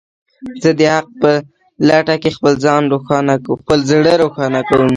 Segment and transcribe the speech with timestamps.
[0.63, 1.31] زه د حق په
[1.87, 4.89] لټه کې خپل زړه روښانه کوم.